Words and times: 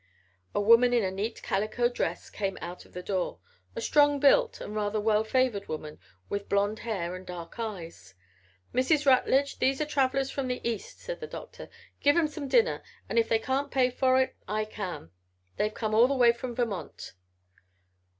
A 0.55 0.59
woman 0.59 0.93
in 0.93 1.03
a 1.03 1.11
neat 1.11 1.43
calico 1.43 1.87
dress 1.87 2.31
came 2.31 2.57
out 2.59 2.85
of 2.85 2.93
the 2.93 3.03
door 3.03 3.37
a 3.75 3.81
strong 3.81 4.19
built 4.19 4.59
and 4.59 4.73
rather 4.75 4.99
well 4.99 5.23
favored 5.23 5.67
woman 5.67 5.99
with 6.27 6.49
blond 6.49 6.79
hair 6.79 7.13
and 7.15 7.23
dark 7.23 7.59
eyes. 7.59 8.15
"Mrs. 8.73 9.05
Rutledge, 9.05 9.59
these 9.59 9.79
are 9.79 9.85
travelers 9.85 10.31
from 10.31 10.47
the 10.47 10.59
East," 10.67 10.97
said 11.01 11.19
the 11.19 11.27
Doctor. 11.27 11.69
"Give 11.99 12.17
'em 12.17 12.27
some 12.29 12.47
dinner, 12.47 12.81
and 13.09 13.19
if 13.19 13.29
they 13.29 13.37
can't 13.37 13.69
pay 13.69 13.91
for 13.91 14.19
it, 14.19 14.35
I 14.47 14.65
can. 14.65 15.11
They've 15.57 15.71
come 15.71 15.93
all 15.93 16.07
the 16.07 16.15
way 16.15 16.31
from 16.31 16.55
Vermont." 16.55 17.13